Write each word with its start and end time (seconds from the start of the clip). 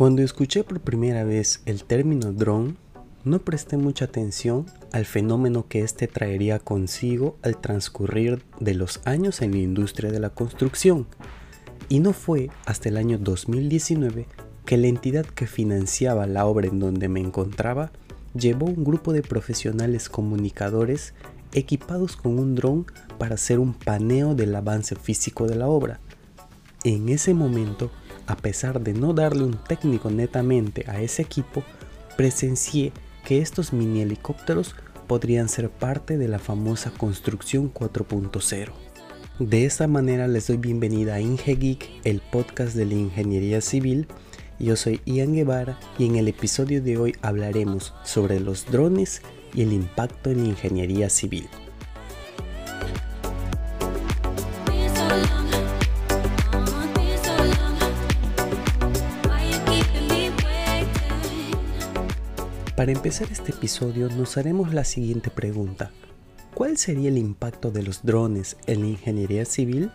Cuando 0.00 0.22
escuché 0.22 0.64
por 0.64 0.80
primera 0.80 1.24
vez 1.24 1.60
el 1.66 1.84
término 1.84 2.32
drone, 2.32 2.74
no 3.22 3.38
presté 3.40 3.76
mucha 3.76 4.06
atención 4.06 4.64
al 4.92 5.04
fenómeno 5.04 5.66
que 5.68 5.82
éste 5.82 6.06
traería 6.06 6.58
consigo 6.58 7.36
al 7.42 7.60
transcurrir 7.60 8.42
de 8.60 8.72
los 8.72 9.02
años 9.04 9.42
en 9.42 9.50
la 9.50 9.58
industria 9.58 10.10
de 10.10 10.18
la 10.18 10.30
construcción. 10.30 11.06
Y 11.90 12.00
no 12.00 12.14
fue 12.14 12.48
hasta 12.64 12.88
el 12.88 12.96
año 12.96 13.18
2019 13.18 14.26
que 14.64 14.78
la 14.78 14.86
entidad 14.86 15.26
que 15.26 15.46
financiaba 15.46 16.26
la 16.26 16.46
obra 16.46 16.68
en 16.68 16.80
donde 16.80 17.10
me 17.10 17.20
encontraba 17.20 17.92
llevó 18.32 18.68
un 18.68 18.82
grupo 18.82 19.12
de 19.12 19.20
profesionales 19.20 20.08
comunicadores 20.08 21.12
equipados 21.52 22.16
con 22.16 22.38
un 22.38 22.54
dron 22.54 22.86
para 23.18 23.34
hacer 23.34 23.58
un 23.58 23.74
paneo 23.74 24.34
del 24.34 24.54
avance 24.54 24.96
físico 24.96 25.46
de 25.46 25.56
la 25.56 25.68
obra. 25.68 26.00
En 26.84 27.10
ese 27.10 27.34
momento 27.34 27.90
a 28.30 28.36
pesar 28.36 28.80
de 28.80 28.92
no 28.92 29.12
darle 29.12 29.42
un 29.42 29.58
técnico 29.64 30.08
netamente 30.08 30.84
a 30.86 31.00
ese 31.00 31.22
equipo, 31.22 31.64
presencié 32.16 32.92
que 33.24 33.40
estos 33.40 33.72
mini 33.72 34.02
helicópteros 34.02 34.76
podrían 35.08 35.48
ser 35.48 35.68
parte 35.68 36.16
de 36.16 36.28
la 36.28 36.38
famosa 36.38 36.92
construcción 36.92 37.74
4.0. 37.74 38.70
De 39.40 39.64
esta 39.64 39.88
manera 39.88 40.28
les 40.28 40.46
doy 40.46 40.58
bienvenida 40.58 41.14
a 41.14 41.20
IngeGeek, 41.20 41.88
el 42.04 42.20
podcast 42.20 42.76
de 42.76 42.86
la 42.86 42.94
ingeniería 42.94 43.60
civil. 43.60 44.06
Yo 44.60 44.76
soy 44.76 45.00
Ian 45.06 45.34
Guevara 45.34 45.80
y 45.98 46.06
en 46.06 46.14
el 46.14 46.28
episodio 46.28 46.80
de 46.80 46.98
hoy 46.98 47.16
hablaremos 47.22 47.94
sobre 48.04 48.38
los 48.38 48.70
drones 48.70 49.22
y 49.54 49.62
el 49.62 49.72
impacto 49.72 50.30
en 50.30 50.44
la 50.44 50.48
ingeniería 50.50 51.10
civil. 51.10 51.48
Para 62.80 62.92
empezar 62.92 63.28
este 63.30 63.52
episodio 63.52 64.08
nos 64.08 64.38
haremos 64.38 64.72
la 64.72 64.84
siguiente 64.84 65.28
pregunta. 65.28 65.90
¿Cuál 66.54 66.78
sería 66.78 67.10
el 67.10 67.18
impacto 67.18 67.70
de 67.70 67.82
los 67.82 68.06
drones 68.06 68.56
en 68.66 68.80
la 68.80 68.86
ingeniería 68.86 69.44
civil? 69.44 69.90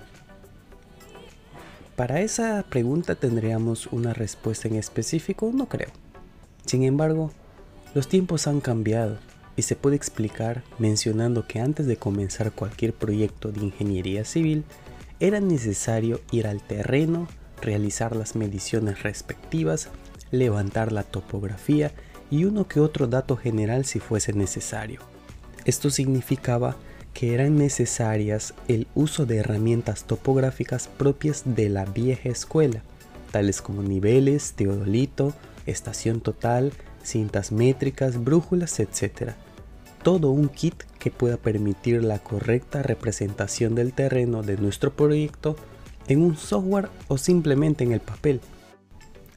Para 1.95 2.21
esa 2.21 2.63
pregunta 2.69 3.15
tendríamos 3.15 3.87
una 3.87 4.13
respuesta 4.13 4.67
en 4.67 4.75
específico, 4.75 5.49
no 5.51 5.67
creo. 5.67 5.89
Sin 6.67 6.83
embargo, 6.83 7.31
los 7.95 8.07
tiempos 8.07 8.45
han 8.45 8.61
cambiado 8.61 9.17
y 9.55 9.63
se 9.63 9.75
puede 9.75 9.95
explicar 9.95 10.61
mencionando 10.77 11.47
que 11.47 11.61
antes 11.61 11.87
de 11.87 11.97
comenzar 11.97 12.51
cualquier 12.51 12.93
proyecto 12.93 13.51
de 13.51 13.61
ingeniería 13.61 14.25
civil 14.25 14.63
era 15.19 15.39
necesario 15.39 16.21
ir 16.31 16.45
al 16.45 16.61
terreno, 16.61 17.27
realizar 17.63 18.15
las 18.15 18.35
mediciones 18.35 19.01
respectivas, 19.01 19.89
levantar 20.29 20.91
la 20.91 21.01
topografía 21.01 21.91
y 22.29 22.45
uno 22.45 22.67
que 22.67 22.79
otro 22.79 23.07
dato 23.07 23.37
general 23.37 23.85
si 23.85 23.99
fuese 23.99 24.33
necesario. 24.33 24.99
Esto 25.65 25.89
significaba 25.89 26.75
que 27.13 27.33
eran 27.33 27.57
necesarias 27.57 28.53
el 28.67 28.87
uso 28.93 29.25
de 29.25 29.37
herramientas 29.37 30.03
topográficas 30.03 30.87
propias 30.87 31.43
de 31.45 31.69
la 31.69 31.85
vieja 31.85 32.29
escuela, 32.29 32.83
tales 33.31 33.61
como 33.61 33.81
niveles, 33.81 34.53
teodolito, 34.53 35.33
estación 35.65 36.19
total, 36.19 36.73
cintas 37.03 37.51
métricas, 37.51 38.23
brújulas, 38.23 38.79
etc. 38.79 39.31
Todo 40.03 40.29
un 40.31 40.49
kit 40.49 40.75
que 40.99 41.09
pueda 41.09 41.37
permitir 41.37 42.03
la 42.03 42.19
correcta 42.19 42.83
representación 42.83 43.75
del 43.75 43.93
terreno 43.93 44.43
de 44.43 44.57
nuestro 44.57 44.91
proyecto 44.91 45.55
en 46.07 46.21
un 46.21 46.35
software 46.35 46.89
o 47.07 47.17
simplemente 47.17 47.83
en 47.83 47.93
el 47.93 48.01
papel. 48.01 48.41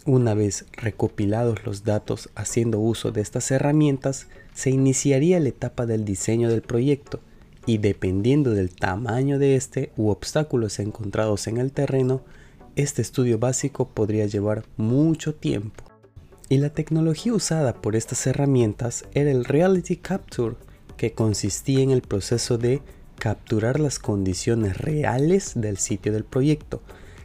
Una 0.09 0.33
vez 0.33 0.65
recopilados 0.73 1.67
los 1.67 1.85
datos 1.85 2.31
haciendo 2.35 2.81
uso 2.81 3.13
de 3.13 3.21
estas 3.21 3.51
herramientas, 3.51 4.27
se 4.55 4.71
iniciaría 4.71 5.39
la 5.39 5.51
etapa 5.51 5.85
del 5.85 6.07
diseño 6.07 6.49
del 6.49 6.63
proyecto 6.63 7.21
y 7.67 7.77
dependiendo 7.77 8.53
del 8.53 8.75
tamaño 8.75 9.39
de 9.39 9.55
este 9.55 9.93
u 9.99 10.09
obstáculos 10.09 10.79
encontrados 10.79 11.47
en 11.47 11.59
el 11.59 11.73
terreno, 11.73 12.23
este 12.75 13.03
estudio 13.03 13.39
básico 13.39 13.91
podría 13.91 14.25
llevar 14.25 14.65
mucho 14.79 15.35
tiempo. 15.35 15.85
Y 16.49 16.57
la 16.57 16.71
tecnología 16.71 17.35
usada 17.35 17.75
por 17.75 17.95
estas 17.95 18.27
herramientas 18.27 19.05
era 19.13 19.31
el 19.31 19.45
Reality 19.45 19.99
Capture, 19.99 20.57
que 20.97 21.13
consistía 21.13 21.81
en 21.81 21.91
el 21.91 22.01
proceso 22.01 22.57
de 22.57 22.81
capturar 23.19 23.79
las 23.79 23.99
condiciones 23.99 24.79
reales 24.79 25.53
del 25.55 25.77
sitio 25.77 26.15
del 26.15 26.25
proyecto, 26.25 26.81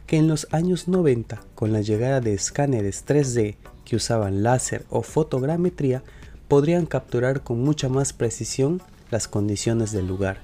que 0.06 0.18
en 0.18 0.28
los 0.28 0.46
años 0.50 0.88
90, 0.88 1.42
con 1.54 1.72
la 1.72 1.80
llegada 1.80 2.20
de 2.20 2.34
escáneres 2.34 3.04
3D 3.06 3.56
que 3.84 3.96
usaban 3.96 4.42
láser 4.42 4.84
o 4.90 5.02
fotogrametría, 5.02 6.02
podrían 6.48 6.86
capturar 6.86 7.42
con 7.42 7.62
mucha 7.62 7.88
más 7.88 8.12
precisión 8.12 8.82
las 9.10 9.28
condiciones 9.28 9.92
del 9.92 10.06
lugar. 10.06 10.38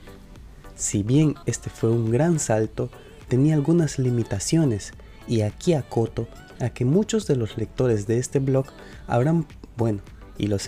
Si 0.77 1.03
bien 1.03 1.35
este 1.47 1.69
fue 1.71 1.91
un 1.91 2.11
gran 2.11 2.39
salto, 2.39 2.91
tenía 3.29 3.55
algunas 3.55 3.99
limitaciones 3.99 4.93
y 5.29 5.43
aquí 5.43 5.75
acoto 5.75 6.27
a 6.59 6.71
que 6.71 6.85
muchos 6.85 7.27
de 7.27 7.37
los 7.37 7.57
lectores 7.57 8.07
de 8.07 8.19
este 8.19 8.39
blog 8.39 8.67
habrán, 9.07 9.47
bueno, 9.77 10.01
y 10.41 10.47
los, 10.47 10.65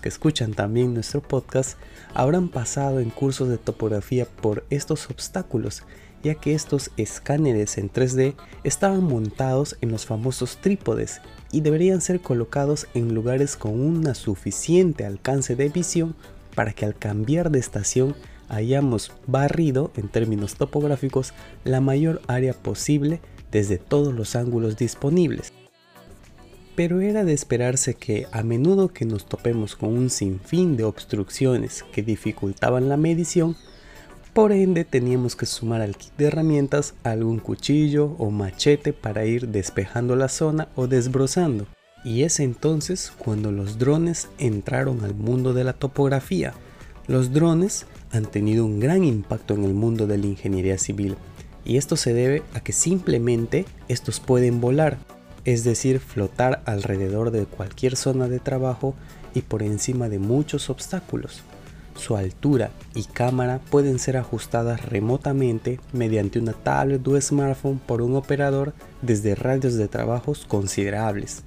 que 0.00 0.08
escuchan 0.08 0.54
también 0.54 0.92
nuestro 0.92 1.22
podcast 1.22 1.78
habrán 2.14 2.48
pasado 2.48 2.98
en 2.98 3.10
cursos 3.10 3.48
de 3.48 3.58
topografía 3.58 4.26
por 4.26 4.64
estos 4.70 5.08
obstáculos 5.08 5.84
ya 6.24 6.34
que 6.34 6.54
estos 6.54 6.90
escáneres 6.96 7.78
en 7.78 7.92
3D 7.92 8.34
estaban 8.64 9.04
montados 9.04 9.76
en 9.82 9.92
los 9.92 10.06
famosos 10.06 10.56
trípodes 10.56 11.20
y 11.52 11.60
deberían 11.60 12.00
ser 12.00 12.20
colocados 12.20 12.88
en 12.94 13.14
lugares 13.14 13.56
con 13.56 13.78
un 13.78 14.12
suficiente 14.14 15.04
alcance 15.04 15.54
de 15.54 15.68
visión 15.68 16.16
para 16.54 16.72
que 16.72 16.86
al 16.86 16.96
cambiar 16.96 17.50
de 17.50 17.58
estación 17.58 18.16
hayamos 18.48 19.12
barrido 19.26 19.92
en 19.96 20.08
términos 20.08 20.54
topográficos 20.54 21.34
la 21.64 21.80
mayor 21.80 22.22
área 22.26 22.54
posible 22.54 23.20
desde 23.52 23.78
todos 23.78 24.14
los 24.14 24.34
ángulos 24.34 24.76
disponibles. 24.76 25.52
Pero 26.74 27.00
era 27.00 27.24
de 27.24 27.34
esperarse 27.34 27.94
que 27.94 28.26
a 28.32 28.42
menudo 28.42 28.88
que 28.88 29.04
nos 29.04 29.26
topemos 29.26 29.76
con 29.76 29.90
un 29.90 30.10
sinfín 30.10 30.76
de 30.76 30.84
obstrucciones 30.84 31.84
que 31.92 32.02
dificultaban 32.02 32.88
la 32.88 32.96
medición, 32.96 33.56
por 34.34 34.50
ende 34.50 34.84
teníamos 34.84 35.36
que 35.36 35.46
sumar 35.46 35.80
al 35.80 35.96
kit 35.96 36.12
de 36.18 36.24
herramientas 36.26 36.94
algún 37.04 37.38
cuchillo 37.38 38.16
o 38.18 38.32
machete 38.32 38.92
para 38.92 39.24
ir 39.24 39.48
despejando 39.48 40.16
la 40.16 40.28
zona 40.28 40.68
o 40.74 40.88
desbrozando. 40.88 41.66
Y 42.04 42.24
es 42.24 42.40
entonces 42.40 43.12
cuando 43.16 43.52
los 43.52 43.78
drones 43.78 44.28
entraron 44.38 45.04
al 45.04 45.14
mundo 45.14 45.54
de 45.54 45.62
la 45.62 45.72
topografía. 45.72 46.52
Los 47.06 47.32
drones 47.32 47.86
han 48.10 48.26
tenido 48.26 48.66
un 48.66 48.80
gran 48.80 49.04
impacto 49.04 49.54
en 49.54 49.62
el 49.62 49.72
mundo 49.72 50.08
de 50.08 50.18
la 50.18 50.26
ingeniería 50.26 50.78
civil 50.78 51.16
y 51.64 51.76
esto 51.76 51.96
se 51.96 52.12
debe 52.12 52.42
a 52.54 52.60
que 52.60 52.72
simplemente 52.72 53.66
estos 53.86 54.18
pueden 54.18 54.60
volar, 54.60 54.98
es 55.44 55.62
decir, 55.62 56.00
flotar 56.00 56.60
alrededor 56.66 57.30
de 57.30 57.46
cualquier 57.46 57.96
zona 57.96 58.26
de 58.28 58.40
trabajo 58.40 58.96
y 59.32 59.42
por 59.42 59.62
encima 59.62 60.08
de 60.08 60.18
muchos 60.18 60.70
obstáculos. 60.70 61.44
Su 61.96 62.16
altura 62.16 62.70
y 62.94 63.04
cámara 63.04 63.60
pueden 63.70 63.98
ser 63.98 64.16
ajustadas 64.16 64.84
remotamente 64.84 65.80
mediante 65.92 66.38
una 66.38 66.52
tablet 66.52 67.06
o 67.06 67.20
smartphone 67.20 67.78
por 67.78 68.02
un 68.02 68.16
operador 68.16 68.74
desde 69.00 69.34
radios 69.34 69.74
de 69.74 69.88
trabajos 69.88 70.44
considerables. 70.46 71.44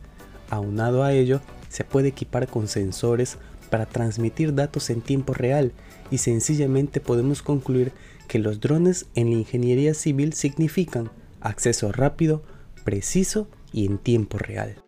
Aunado 0.50 1.04
a 1.04 1.14
ello, 1.14 1.42
se 1.70 1.84
puede 1.84 2.10
equipar 2.10 2.48
con 2.48 2.68
sensores 2.68 3.38
para 3.70 3.86
transmitir 3.86 4.56
datos 4.56 4.90
en 4.90 5.02
tiempo 5.02 5.34
real 5.34 5.74
y 6.10 6.20
sencillamente 6.20 7.02
podemos 7.02 7.42
concluir 7.42 7.92
que 8.28 8.40
los 8.40 8.60
drones 8.60 9.06
en 9.16 9.32
la 9.32 9.38
ingeniería 9.38 9.94
civil 9.94 10.34
significan 10.34 11.12
acceso 11.42 11.92
rápido, 11.92 12.44
preciso 12.84 13.48
y 13.74 13.86
en 13.86 13.98
tiempo 13.98 14.38
real. 14.38 14.84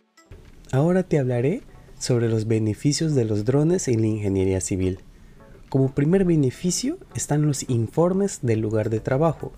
Ahora 0.71 1.03
te 1.03 1.19
hablaré 1.19 1.63
sobre 1.97 2.29
los 2.29 2.47
beneficios 2.47 3.15
de 3.15 3.25
los 3.25 3.43
drones 3.43 3.87
en 3.87 4.01
la 4.01 4.07
ingeniería 4.07 4.61
civil. 4.61 4.99
Como 5.69 5.93
primer 5.93 6.25
beneficio 6.25 6.97
están 7.13 7.45
los 7.45 7.69
informes 7.69 8.39
del 8.41 8.59
lugar 8.59 8.89
de 8.89 8.99
trabajo, 8.99 9.51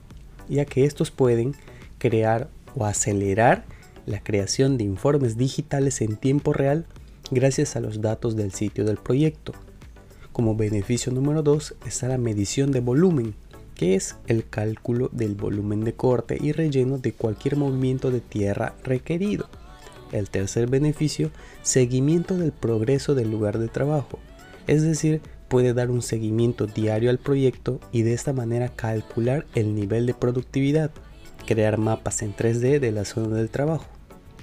ya 0.50 0.66
que 0.66 0.84
estos 0.84 1.10
pueden 1.10 1.56
crear 2.00 2.50
o 2.76 2.86
acelerar 2.86 3.64
la 4.06 4.22
creación 4.22 4.78
de 4.78 4.84
informes 4.84 5.38
digitales 5.38 6.02
en 6.02 6.18
tiempo 6.18 6.52
real 6.52 6.86
gracias 7.32 7.78
a 7.78 7.80
los 7.80 8.02
datos 8.02 8.36
del 8.36 8.52
sitio 8.52 8.84
del 8.84 8.98
proyecto. 8.98 9.54
Como 10.34 10.58
beneficio 10.58 11.14
número 11.14 11.44
2 11.44 11.76
está 11.86 12.10
la 12.10 12.18
medición 12.18 12.74
de 12.74 12.82
volumen, 12.82 13.34
que 13.74 13.96
es 13.96 14.18
el 14.28 14.46
cálculo 14.46 15.10
del 15.14 15.36
volumen 15.36 15.86
de 15.86 15.94
corte 15.94 16.38
y 16.42 16.52
relleno 16.52 16.98
de 16.98 17.14
cualquier 17.14 17.56
movimiento 17.56 18.12
de 18.12 18.20
tierra 18.20 18.76
requerido. 18.84 19.48
El 20.12 20.30
tercer 20.30 20.70
beneficio, 20.70 21.32
seguimiento 21.62 22.38
del 22.38 22.52
progreso 22.52 23.16
del 23.16 23.32
lugar 23.32 23.60
de 23.60 23.70
trabajo, 23.70 24.20
es 24.68 24.82
decir, 24.82 25.22
puede 25.52 25.74
dar 25.74 25.92
un 25.92 26.02
seguimiento 26.02 26.66
diario 26.66 27.10
al 27.10 27.18
proyecto 27.18 27.82
y 27.92 28.04
de 28.04 28.14
esta 28.14 28.32
manera 28.32 28.70
calcular 28.70 29.46
el 29.54 29.76
nivel 29.76 30.06
de 30.06 30.14
productividad, 30.14 30.92
crear 31.46 31.78
mapas 31.78 32.22
en 32.22 32.34
3D 32.34 32.80
de 32.80 32.92
la 32.94 33.04
zona 33.04 33.36
del 33.36 33.50
trabajo. 33.50 33.86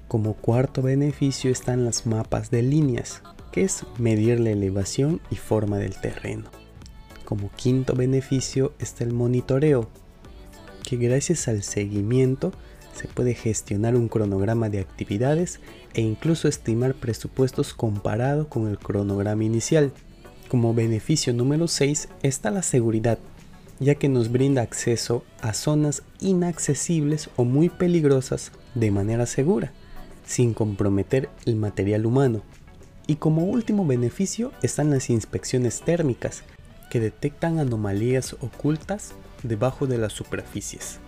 Como 0.07 0.35
cuarto 0.35 0.83
beneficio 0.83 1.51
están 1.51 1.87
las 1.87 2.05
mapas 2.05 2.51
de 2.51 2.61
líneas, 2.61 3.23
que 3.53 3.63
es 3.63 3.87
medir 3.97 4.39
la 4.39 4.51
elevación 4.51 5.23
y 5.31 5.37
forma 5.37 5.79
del 5.79 5.97
terreno. 5.99 6.51
Como 7.25 7.51
quinto 7.57 7.95
beneficio 7.95 8.75
está 8.79 9.03
el 9.03 9.15
monitoreo, 9.15 9.89
que 10.83 10.99
gracias 10.99 11.49
al 11.49 11.63
seguimiento 11.63 12.53
se 12.93 13.09
puede 13.09 13.33
gestionar 13.33 13.97
un 13.97 14.09
cronograma 14.09 14.69
de 14.69 14.81
actividades 14.81 15.61
e 15.95 16.03
incluso 16.03 16.49
estimar 16.49 16.93
presupuestos 16.93 17.73
comparado 17.73 18.51
con 18.51 18.69
el 18.69 18.79
cronograma 18.79 19.45
inicial. 19.45 19.91
Como 20.49 20.73
beneficio 20.73 21.35
número 21.35 21.69
6 21.69 22.09
está 22.23 22.51
la 22.51 22.63
seguridad, 22.63 23.19
ya 23.81 23.97
que 23.97 24.09
nos 24.09 24.33
brinda 24.33 24.63
acceso 24.63 25.23
a 25.43 25.53
zonas 25.53 26.03
inaccesibles 26.21 27.29
o 27.37 27.45
muy 27.45 27.69
peligrosas 27.69 28.53
de 28.75 28.91
manera 28.91 29.27
segura, 29.27 29.73
sin 30.25 30.55
comprometer 30.55 31.29
el 31.45 31.57
material 31.57 32.07
humano. 32.07 32.41
Y 33.07 33.17
como 33.17 33.45
último 33.45 33.87
beneficio 33.87 34.53
están 34.63 34.89
las 34.91 35.11
inspecciones 35.11 35.83
térmicas, 35.83 36.45
que 36.89 36.99
detectan 36.99 37.59
anomalías 37.59 38.33
ocultas 38.41 39.13
debajo 39.43 39.87
de 39.87 39.99
las 39.99 40.15
superficies. 40.15 40.99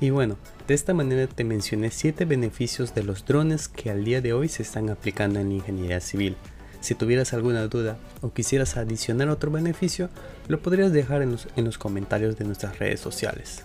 Y 0.00 0.08
bueno, 0.08 0.38
de 0.66 0.72
esta 0.72 0.94
manera 0.94 1.26
te 1.26 1.44
mencioné 1.44 1.90
7 1.90 2.24
beneficios 2.24 2.94
de 2.94 3.02
los 3.02 3.26
drones 3.26 3.68
que 3.68 3.90
al 3.90 4.02
día 4.02 4.22
de 4.22 4.32
hoy 4.32 4.48
se 4.48 4.62
están 4.62 4.88
aplicando 4.88 5.40
en 5.40 5.50
la 5.50 5.54
ingeniería 5.56 6.00
civil. 6.00 6.36
Si 6.80 6.94
tuvieras 6.94 7.32
alguna 7.32 7.66
duda 7.66 7.98
o 8.22 8.32
quisieras 8.32 8.76
adicionar 8.76 9.28
otro 9.28 9.50
beneficio, 9.50 10.08
lo 10.48 10.60
podrías 10.60 10.92
dejar 10.92 11.22
en 11.22 11.32
los, 11.32 11.48
en 11.56 11.64
los 11.64 11.78
comentarios 11.78 12.38
de 12.38 12.44
nuestras 12.44 12.78
redes 12.78 13.00
sociales. 13.00 13.62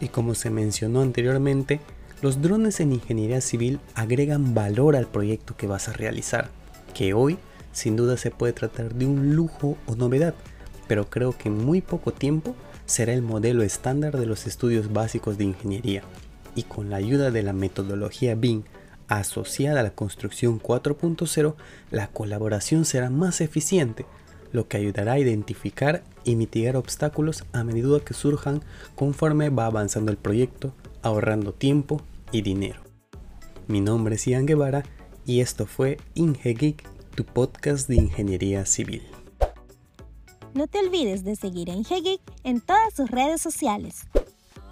Y 0.00 0.08
como 0.08 0.34
se 0.34 0.50
mencionó 0.50 1.00
anteriormente, 1.00 1.80
los 2.20 2.42
drones 2.42 2.80
en 2.80 2.92
ingeniería 2.92 3.40
civil 3.40 3.80
agregan 3.94 4.54
valor 4.54 4.96
al 4.96 5.06
proyecto 5.06 5.56
que 5.56 5.66
vas 5.66 5.88
a 5.88 5.92
realizar, 5.92 6.50
que 6.94 7.14
hoy 7.14 7.38
sin 7.72 7.96
duda 7.96 8.16
se 8.16 8.30
puede 8.30 8.52
tratar 8.52 8.94
de 8.94 9.06
un 9.06 9.34
lujo 9.34 9.76
o 9.86 9.96
novedad, 9.96 10.34
pero 10.86 11.08
creo 11.08 11.36
que 11.36 11.48
en 11.48 11.56
muy 11.64 11.80
poco 11.80 12.12
tiempo 12.12 12.54
será 12.84 13.12
el 13.12 13.22
modelo 13.22 13.62
estándar 13.62 14.18
de 14.18 14.26
los 14.26 14.46
estudios 14.46 14.92
básicos 14.92 15.38
de 15.38 15.44
ingeniería 15.44 16.02
y 16.54 16.64
con 16.64 16.90
la 16.90 16.96
ayuda 16.96 17.30
de 17.30 17.42
la 17.42 17.52
metodología 17.52 18.34
BIM 18.34 18.64
asociada 19.18 19.80
a 19.80 19.82
la 19.82 19.94
construcción 19.94 20.60
4.0, 20.60 21.54
la 21.90 22.08
colaboración 22.08 22.84
será 22.84 23.10
más 23.10 23.40
eficiente, 23.40 24.06
lo 24.52 24.68
que 24.68 24.76
ayudará 24.76 25.12
a 25.12 25.18
identificar 25.18 26.04
y 26.24 26.36
mitigar 26.36 26.76
obstáculos 26.76 27.44
a 27.52 27.64
medida 27.64 28.00
que 28.00 28.14
surjan 28.14 28.62
conforme 28.94 29.50
va 29.50 29.66
avanzando 29.66 30.10
el 30.10 30.18
proyecto, 30.18 30.74
ahorrando 31.02 31.52
tiempo 31.52 32.02
y 32.30 32.42
dinero. 32.42 32.80
Mi 33.66 33.80
nombre 33.80 34.16
es 34.16 34.26
Ian 34.26 34.46
Guevara 34.46 34.82
y 35.24 35.40
esto 35.40 35.66
fue 35.66 35.98
IngeGeek, 36.14 36.84
tu 37.14 37.24
podcast 37.24 37.88
de 37.88 37.96
ingeniería 37.96 38.66
civil. 38.66 39.02
No 40.54 40.66
te 40.66 40.78
olvides 40.80 41.24
de 41.24 41.36
seguir 41.36 41.70
a 41.70 41.74
IngeGeek 41.74 42.20
en 42.44 42.60
todas 42.60 42.94
sus 42.94 43.10
redes 43.10 43.40
sociales. 43.40 44.06